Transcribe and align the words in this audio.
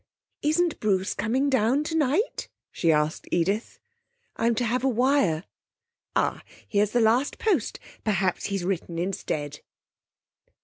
'Isn't 0.41 0.79
Bruce 0.79 1.13
coming 1.13 1.47
down 1.47 1.83
tonight?' 1.83 2.49
she 2.71 2.91
asked 2.91 3.27
Edith. 3.29 3.77
'I'm 4.35 4.55
to 4.55 4.65
have 4.65 4.83
a 4.83 4.89
wire.' 4.89 5.43
'Ah, 6.15 6.41
here's 6.67 6.89
the 6.89 6.99
last 6.99 7.37
post. 7.37 7.79
Perhaps 8.03 8.45
he's 8.45 8.63
written 8.65 8.97
instead.' 8.97 9.59